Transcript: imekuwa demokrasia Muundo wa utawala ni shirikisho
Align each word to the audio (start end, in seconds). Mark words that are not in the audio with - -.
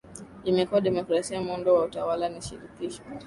imekuwa 0.43 0.81
demokrasia 0.81 1.41
Muundo 1.41 1.73
wa 1.73 1.85
utawala 1.85 2.29
ni 2.29 2.41
shirikisho 2.41 3.03